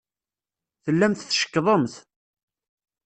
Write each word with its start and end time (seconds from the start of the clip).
Tellamt 0.83 1.19
tcekkḍemt. 1.29 1.93